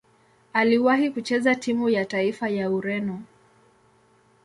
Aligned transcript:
Aliwahi 0.53 1.09
kucheza 1.09 1.55
timu 1.55 1.89
ya 1.89 2.05
taifa 2.05 2.49
ya 2.49 2.69
Ureno. 2.71 3.21